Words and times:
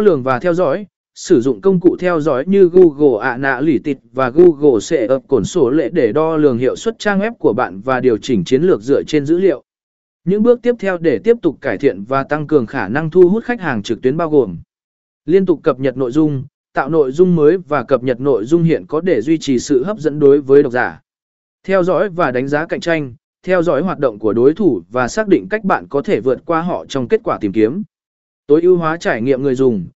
lường 0.00 0.22
và 0.22 0.38
theo 0.38 0.54
dõi, 0.54 0.86
sử 1.14 1.40
dụng 1.40 1.60
công 1.60 1.80
cụ 1.80 1.96
theo 1.96 2.20
dõi 2.20 2.44
như 2.46 2.70
Google 2.72 3.28
Analytics 3.28 4.00
và 4.12 4.30
Google 4.30 4.80
sẽ 4.80 5.06
ập 5.06 5.22
cổn 5.28 5.44
sổ 5.44 5.70
lệ 5.70 5.88
để 5.92 6.12
đo 6.12 6.36
lường 6.36 6.58
hiệu 6.58 6.76
suất 6.76 6.98
trang 6.98 7.20
web 7.20 7.34
của 7.34 7.52
bạn 7.52 7.80
và 7.80 8.00
điều 8.00 8.16
chỉnh 8.16 8.44
chiến 8.44 8.62
lược 8.62 8.82
dựa 8.82 9.02
trên 9.02 9.26
dữ 9.26 9.38
liệu. 9.38 9.62
Những 10.24 10.42
bước 10.42 10.62
tiếp 10.62 10.74
theo 10.78 10.98
để 10.98 11.18
tiếp 11.18 11.36
tục 11.42 11.58
cải 11.60 11.78
thiện 11.78 12.04
và 12.04 12.24
tăng 12.24 12.46
cường 12.46 12.66
khả 12.66 12.88
năng 12.88 13.10
thu 13.10 13.28
hút 13.28 13.44
khách 13.44 13.60
hàng 13.60 13.82
trực 13.82 14.02
tuyến 14.02 14.16
bao 14.16 14.30
gồm 14.30 14.58
liên 15.26 15.46
tục 15.46 15.60
cập 15.62 15.80
nhật 15.80 15.96
nội 15.96 16.10
dung, 16.10 16.44
tạo 16.74 16.88
nội 16.88 17.12
dung 17.12 17.36
mới 17.36 17.58
và 17.58 17.84
cập 17.84 18.02
nhật 18.02 18.20
nội 18.20 18.44
dung 18.44 18.62
hiện 18.62 18.86
có 18.86 19.00
để 19.00 19.20
duy 19.20 19.38
trì 19.38 19.58
sự 19.58 19.84
hấp 19.84 19.98
dẫn 19.98 20.18
đối 20.18 20.40
với 20.40 20.62
độc 20.62 20.72
giả. 20.72 21.00
Theo 21.66 21.82
dõi 21.82 22.08
và 22.08 22.30
đánh 22.30 22.48
giá 22.48 22.66
cạnh 22.66 22.80
tranh, 22.80 23.14
theo 23.42 23.62
dõi 23.62 23.82
hoạt 23.82 23.98
động 23.98 24.18
của 24.18 24.32
đối 24.32 24.54
thủ 24.54 24.82
và 24.92 25.08
xác 25.08 25.28
định 25.28 25.46
cách 25.50 25.64
bạn 25.64 25.86
có 25.88 26.02
thể 26.02 26.20
vượt 26.20 26.42
qua 26.46 26.60
họ 26.60 26.86
trong 26.86 27.08
kết 27.08 27.20
quả 27.24 27.38
tìm 27.40 27.52
kiếm. 27.52 27.82
Tối 28.46 28.62
ưu 28.62 28.76
hóa 28.76 28.96
trải 28.96 29.22
nghiệm 29.22 29.42
người 29.42 29.54
dùng, 29.54 29.86